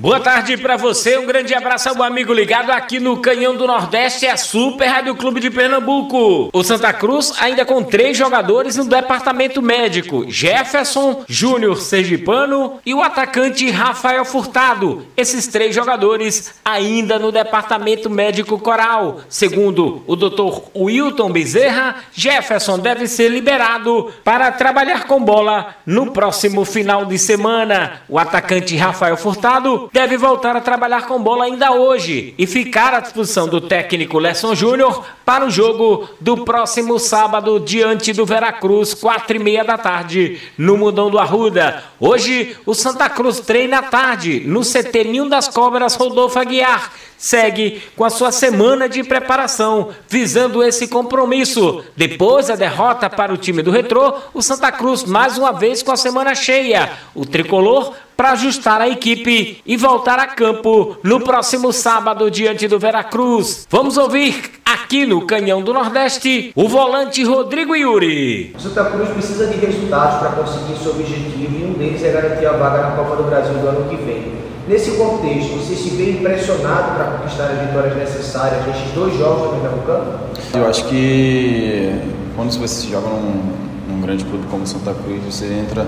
[0.00, 4.28] Boa tarde para você, um grande abraço ao amigo ligado aqui no Canhão do Nordeste,
[4.28, 6.50] a Super Rádio Clube de Pernambuco.
[6.52, 13.02] O Santa Cruz ainda com três jogadores no departamento médico: Jefferson, Júnior Sergipano e o
[13.02, 15.04] atacante Rafael Furtado.
[15.16, 19.22] Esses três jogadores ainda no departamento médico coral.
[19.28, 20.60] Segundo o Dr.
[20.76, 28.02] Wilton Bezerra, Jefferson deve ser liberado para trabalhar com bola no próximo final de semana.
[28.08, 33.00] O atacante Rafael Furtado deve voltar a trabalhar com bola ainda hoje e ficar à
[33.00, 39.36] disposição do técnico Lesson Júnior para o jogo do próximo sábado diante do Veracruz, quatro
[39.36, 41.84] e meia da tarde, no Mundão do Arruda.
[42.00, 46.92] Hoje, o Santa Cruz treina à tarde no CT Ninho das Cobras Rodolfo Aguiar.
[47.18, 51.84] Segue com a sua semana de preparação, visando esse compromisso.
[51.96, 55.90] Depois da derrota para o time do Retrô, o Santa Cruz mais uma vez com
[55.90, 56.92] a semana cheia.
[57.16, 62.76] O tricolor para ajustar a equipe e voltar a campo no próximo sábado diante do
[62.76, 63.64] Veracruz.
[63.70, 68.56] Vamos ouvir aqui no Canhão do Nordeste o volante Rodrigo Yuri.
[68.56, 72.46] O Santa Cruz precisa de resultados para conseguir seu objetivo e um deles é garantir
[72.46, 74.32] a vaga na Copa do Brasil do ano que vem.
[74.66, 79.60] Nesse contexto, você se vê impressionado para conquistar as vitórias necessárias nesses dois jogos do
[79.60, 80.18] Pernambucano?
[80.54, 81.92] Eu acho que
[82.34, 83.52] quando você joga num,
[83.88, 85.86] num grande clube como Santa Cruz, você entra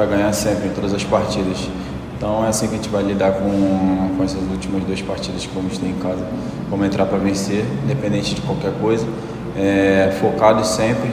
[0.00, 1.68] para ganhar sempre em todas as partidas.
[2.16, 5.54] Então é assim que a gente vai lidar com, com essas últimas duas partidas que
[5.54, 6.26] vamos ter em casa.
[6.70, 9.06] Vamos entrar para vencer, independente de qualquer coisa.
[9.54, 11.10] É, focados sempre,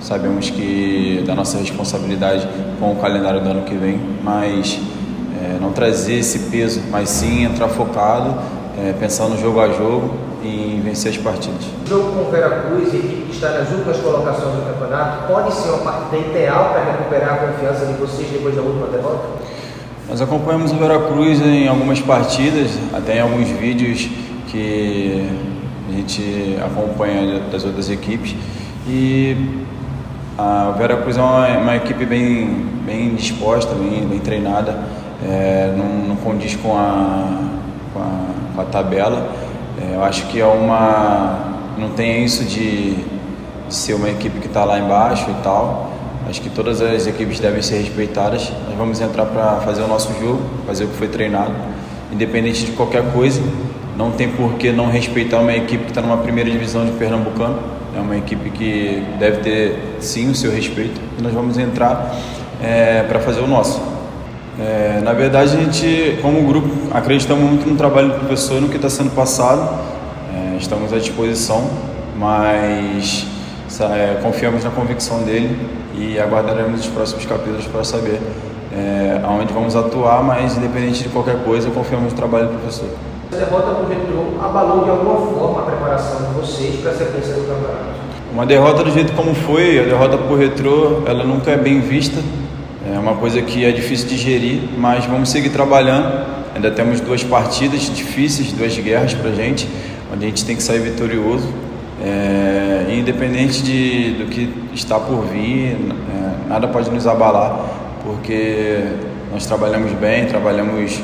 [0.00, 4.80] sabemos que da nossa responsabilidade com o calendário do ano que vem, mas
[5.38, 8.34] é, não trazer esse peso, mas sim entrar focado,
[8.78, 11.64] é, pensando jogo a jogo em vencer as partidas.
[11.84, 15.54] O jogo com o Veracruz, a equipe que está nas últimas colocações do campeonato, pode
[15.54, 19.28] ser uma partida ideal para recuperar a confiança de vocês depois da última derrota?
[20.08, 24.08] Nós acompanhamos o Veracruz em algumas partidas, até em alguns vídeos
[24.48, 25.28] que
[25.88, 28.34] a gente acompanha das outras equipes.
[28.88, 29.36] E
[30.36, 36.16] a Veracruz é uma, uma equipe bem, bem disposta, bem, bem treinada é, não, não,
[36.16, 37.28] condiz com a,
[37.92, 39.28] com a, com a tabela.
[39.80, 41.48] É, eu acho que é uma.
[41.78, 42.98] Não tem isso de,
[43.70, 45.90] ser uma equipe que está lá embaixo e tal.
[46.28, 48.52] Acho que todas as equipes devem ser respeitadas.
[48.68, 51.52] Nós vamos entrar para fazer o nosso jogo, fazer o que foi treinado,
[52.12, 53.42] independente de qualquer coisa.
[53.96, 57.58] Não tem por que não respeitar uma equipe que está numa primeira divisão de Pernambucano.
[57.96, 61.00] É uma equipe que deve ter sim o seu respeito.
[61.18, 62.14] E nós vamos entrar
[62.62, 63.80] é, para fazer o nosso.
[64.58, 68.68] É, na verdade, a gente, como grupo, acreditamos muito no trabalho do professor e no
[68.68, 69.78] que está sendo passado.
[70.34, 71.68] É, estamos à disposição,
[72.16, 73.26] mas
[73.80, 75.56] é, confiamos na convicção dele
[75.94, 78.20] e aguardaremos os próximos capítulos para saber
[78.72, 82.88] é, aonde vamos atuar, mas independente de qualquer coisa, confiamos no trabalho do professor.
[83.32, 86.94] A derrota para o Retrô abalou de alguma forma a preparação de vocês para a
[86.94, 88.00] sequência do campeonato?
[88.32, 91.80] Uma derrota do jeito como foi, a derrota para o Retrô, ela nunca é bem
[91.80, 92.20] vista
[93.10, 96.24] uma coisa que é difícil de gerir, mas vamos seguir trabalhando.
[96.54, 99.68] Ainda temos duas partidas difíceis, duas guerras para a gente,
[100.12, 101.48] onde a gente tem que sair vitorioso.
[102.02, 107.58] É, independente de, do que está por vir, é, nada pode nos abalar,
[108.04, 108.84] porque
[109.32, 111.00] nós trabalhamos bem, trabalhamos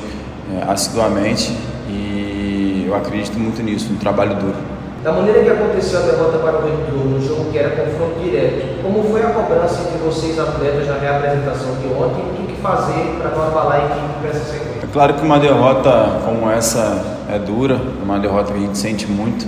[0.55, 1.53] é, assiduamente
[1.89, 4.76] e eu acredito muito nisso, no trabalho duro.
[5.07, 8.83] Da maneira que aconteceu a derrota para o Retro no jogo que era confronto direto,
[8.83, 13.17] como foi a cobrança entre vocês atletas na reapresentação de ontem e o que fazer
[13.17, 14.81] para não abalar a equipe para essa sequência?
[14.83, 18.79] É claro que uma derrota como essa é dura, é uma derrota que a gente
[18.79, 19.47] sente muito.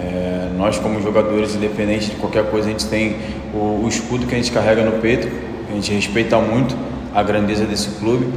[0.00, 3.18] É, nós como jogadores, independente de qualquer coisa, a gente tem
[3.52, 5.28] o, o escudo que a gente carrega no peito,
[5.68, 6.74] a gente respeita muito
[7.14, 8.32] a grandeza desse clube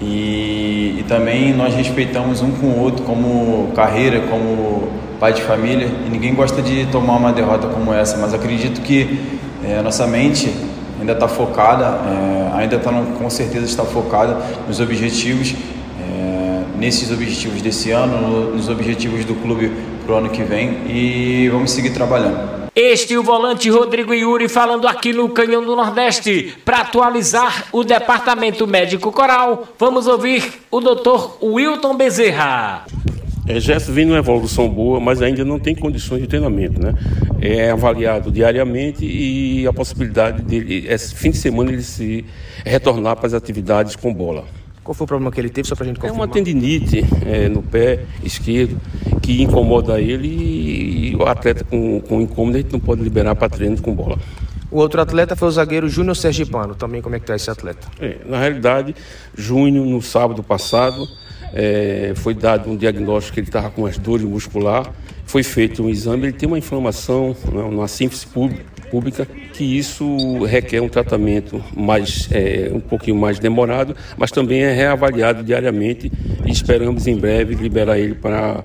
[0.00, 4.88] e, e, também nós respeitamos um com o outro como carreira, como
[5.18, 9.20] pai de família e ninguém gosta de tomar uma derrota como essa, mas acredito que
[9.62, 10.50] é, a nossa mente
[10.98, 15.54] ainda está focada, é, ainda está com certeza está focada nos objetivos,
[16.00, 19.70] é, nesses objetivos desse ano, nos objetivos do clube
[20.06, 22.59] para o ano que vem e vamos seguir trabalhando.
[22.74, 26.54] Este é o volante Rodrigo Yuri falando aqui no Canhão do Nordeste.
[26.64, 32.84] Para atualizar o departamento médico coral, vamos ouvir o doutor Wilton Bezerra.
[33.48, 36.94] É, Gerson vem numa evolução boa, mas ainda não tem condições de treinamento, né?
[37.40, 42.24] É avaliado diariamente e a possibilidade dele, esse fim de semana, ele se
[42.64, 44.44] retornar para as atividades com bola.
[44.84, 46.20] Qual foi o problema que ele teve, só para a gente confirmar?
[46.20, 48.80] É uma tendinite é, no pé esquerdo
[49.20, 50.89] que incomoda ele e
[51.24, 54.18] o atleta com, com incômodo a gente não pode liberar para treino com bola.
[54.70, 56.74] O outro atleta foi o zagueiro Júnior Sergipano.
[56.74, 57.88] Também como é que está esse atleta?
[58.00, 58.94] É, na realidade,
[59.36, 61.08] Júnior, no sábado passado,
[61.52, 64.86] é, foi dado um diagnóstico que ele estava com as dores muscular.
[65.24, 68.26] Foi feito um exame, ele tem uma inflamação né, uma síntese
[68.90, 74.72] pública, que isso requer um tratamento mais, é, um pouquinho mais demorado, mas também é
[74.72, 76.10] reavaliado diariamente
[76.44, 78.64] e esperamos em breve liberar ele para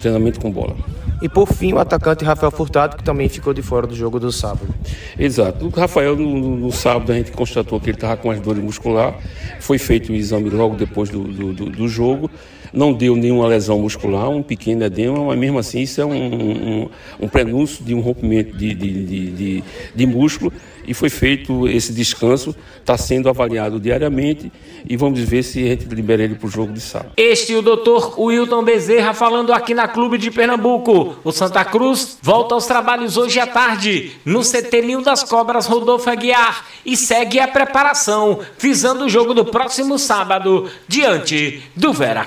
[0.00, 0.76] treinamento com bola.
[1.22, 4.32] E por fim, o atacante Rafael Furtado, que também ficou de fora do jogo do
[4.32, 4.74] sábado.
[5.16, 5.66] Exato.
[5.66, 9.14] O Rafael, no, no sábado, a gente constatou que ele estava com as dores muscular.
[9.60, 12.28] Foi feito o exame logo depois do, do, do, do jogo.
[12.72, 16.88] Não deu nenhuma lesão muscular, um pequeno edema, mas mesmo assim isso é um, um,
[17.20, 19.64] um prenúncio de um rompimento de, de, de, de,
[19.94, 20.52] de músculo
[20.86, 24.50] e foi feito esse descanso, está sendo avaliado diariamente
[24.88, 27.12] e vamos ver se a gente libera ele para o jogo de sábado.
[27.16, 31.16] Este é o doutor Wilton Bezerra falando aqui na Clube de Pernambuco.
[31.22, 36.10] O Santa Cruz volta aos trabalhos hoje à tarde no CT Ninho das Cobras Rodolfo
[36.10, 42.24] Aguiar e segue a preparação, visando o jogo do próximo sábado diante do Vera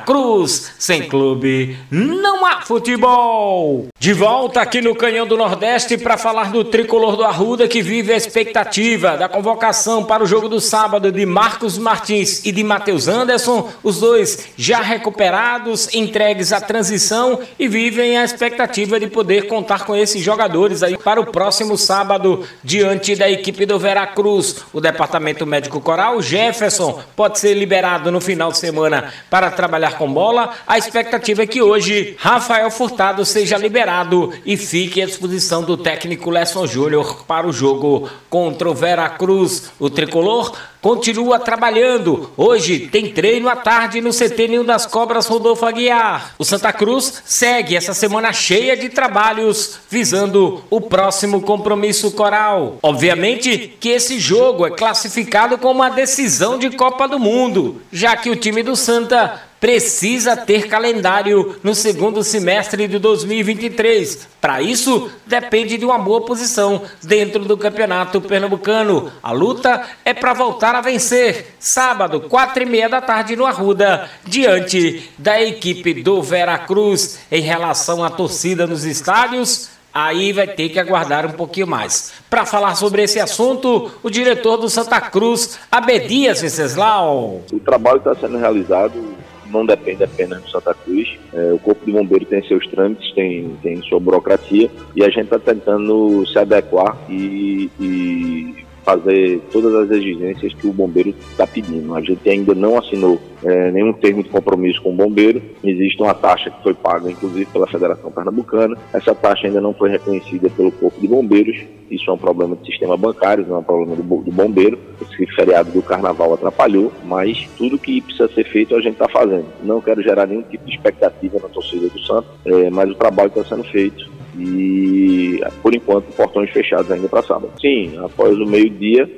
[0.77, 3.87] Sem clube, não há futebol.
[3.97, 8.11] De volta aqui no Canhão do Nordeste para falar do tricolor do Arruda que vive
[8.11, 13.07] a expectativa da convocação para o jogo do sábado de Marcos Martins e de Matheus
[13.07, 19.85] Anderson, os dois já recuperados, entregues à transição e vivem a expectativa de poder contar
[19.85, 24.65] com esses jogadores aí para o próximo sábado diante da equipe do Veracruz.
[24.73, 30.11] O departamento médico coral Jefferson pode ser liberado no final de semana para trabalhar com
[30.11, 30.24] bola.
[30.65, 36.29] A expectativa é que hoje Rafael Furtado seja liberado e fique à disposição do técnico
[36.29, 39.71] Lesson Júnior para o jogo contra o Veracruz.
[39.79, 40.51] O tricolor
[40.85, 42.29] continua trabalhando.
[42.37, 46.35] Hoje tem treino à tarde no CT das Cobras Rodolfo Aguiar.
[46.37, 52.77] O Santa Cruz segue essa semana cheia de trabalhos visando o próximo compromisso coral.
[52.83, 58.29] Obviamente que esse jogo é classificado como uma decisão de Copa do Mundo, já que
[58.29, 64.27] o time do Santa precisa ter calendário no segundo semestre de 2023.
[64.39, 69.11] Para isso, depende de uma boa posição dentro do campeonato pernambucano.
[69.23, 71.55] A luta é para voltar a vencer.
[71.59, 77.19] Sábado, quatro e meia da tarde no Arruda, diante da equipe do Veracruz.
[77.31, 82.11] Em relação à torcida nos estádios, aí vai ter que aguardar um pouquinho mais.
[82.29, 87.41] Para falar sobre esse assunto, o diretor do Santa Cruz, Abedias Venceslau.
[87.51, 89.14] O trabalho está sendo realizado
[89.49, 91.17] não depende apenas do Santa Cruz.
[91.33, 95.25] É, o Corpo de Bombeiro tem seus trâmites, tem, tem sua burocracia e a gente
[95.25, 101.95] está tentando se adequar e, e fazer todas as exigências que o bombeiro está pedindo.
[101.95, 105.41] A gente ainda não assinou é, nenhum termo de compromisso com o bombeiro.
[105.63, 108.77] Existe uma taxa que foi paga, inclusive, pela Federação Pernambucana.
[108.93, 111.57] Essa taxa ainda não foi reconhecida pelo Corpo de Bombeiros.
[111.89, 114.77] Isso é um problema do sistema bancário, não é um problema do, do bombeiro.
[115.01, 119.45] Esse feriado do carnaval atrapalhou, mas tudo que precisa ser feito a gente está fazendo.
[119.63, 123.29] Não quero gerar nenhum tipo de expectativa na torcida do Santos, é, mas o trabalho
[123.29, 127.51] está sendo feito e por enquanto portões fechados ainda para sábado.
[127.59, 129.09] Sim, após o meio-dia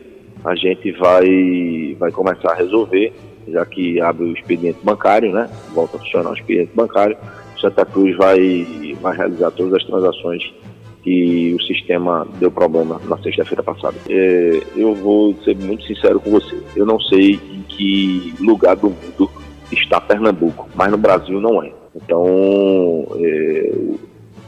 [0.46, 3.14] a gente vai, vai começar a resolver,
[3.48, 5.50] já que abre o expediente bancário, né?
[5.74, 7.18] Volta a funcionar o expediente bancário.
[7.60, 8.68] Santa Cruz vai,
[9.02, 10.54] vai realizar todas as transações
[11.04, 13.96] que o sistema deu problema na sexta-feira passada.
[14.10, 16.62] É, eu vou ser muito sincero com você.
[16.76, 19.32] Eu não sei em que lugar do mundo
[19.72, 21.72] está Pernambuco, mas no Brasil não é.
[21.96, 23.72] Então, é,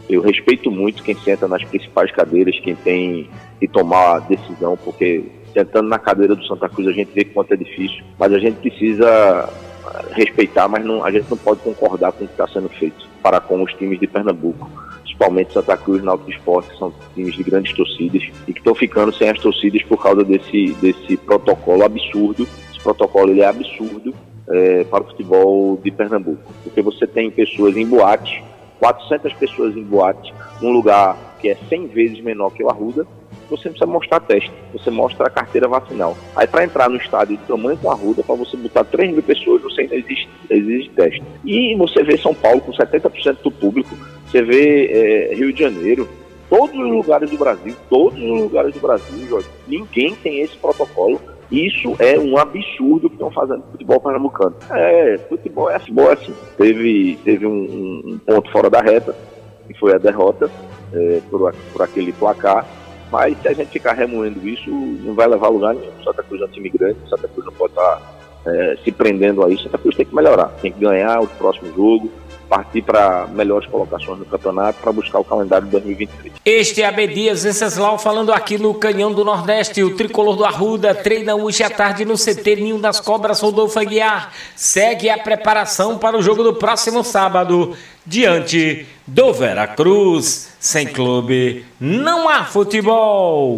[0.10, 5.24] eu respeito muito quem senta nas principais cadeiras, quem tem que tomar a decisão, porque
[5.54, 8.56] sentando na cadeira do Santa Cruz a gente vê quanto é difícil, mas a gente
[8.56, 9.50] precisa
[10.12, 13.40] respeitar, mas não, a gente não pode concordar com o que está sendo feito para
[13.40, 14.70] com os times de Pernambuco,
[15.04, 19.14] principalmente Santa Cruz Náutico Esporte, que são times de grandes torcidas e que estão ficando
[19.14, 22.48] sem as torcidas por causa desse, desse protocolo absurdo.
[22.72, 24.14] Esse protocolo ele é absurdo
[24.50, 28.44] é, para o futebol de Pernambuco, porque você tem pessoas em boate
[28.80, 33.06] 400 pessoas em boate, num lugar que é 100 vezes menor que o Arruda,
[33.50, 36.16] você não precisa mostrar teste, você mostra a carteira vacinal.
[36.36, 39.62] Aí para entrar no estádio de tamanho a Arruda, para você botar 3 mil pessoas,
[39.62, 41.24] você ainda existe, exige teste.
[41.44, 43.96] E você vê São Paulo com 70% do público,
[44.26, 44.86] você vê
[45.32, 46.08] é, Rio de Janeiro,
[46.50, 51.20] todos os lugares do Brasil, todos os lugares do Brasil, Jorge, ninguém tem esse protocolo
[51.52, 54.56] isso é um absurdo que estão fazendo no futebol pernambucano.
[54.72, 56.34] É, futebol é futebol é assim.
[56.58, 57.52] Teve, teve um,
[58.06, 59.16] um, ponto fora da reta,
[59.68, 60.50] que foi a derrota
[60.94, 62.66] é, por, por aquele placar.
[63.12, 65.92] Mas se a gente ficar remoendo isso, não vai levar lugar nenhum.
[66.04, 68.02] Santa Cruz é um time grande, Santa Cruz não pode estar
[68.46, 69.64] é, se prendendo a isso.
[69.64, 72.12] Santa Cruz tem que melhorar, tem que ganhar o próximo jogo,
[72.50, 76.34] partir para melhores colocações no campeonato para buscar o calendário de 2023.
[76.44, 79.84] Este é Abdias Venceslau falando aqui no Canhão do Nordeste.
[79.84, 84.34] O tricolor do Arruda treina hoje à tarde no CT Ninho das Cobras Rodolfo Aguiar.
[84.56, 90.50] Segue a preparação para o jogo do próximo sábado diante do Veracruz.
[90.60, 93.58] Sem clube, não há futebol.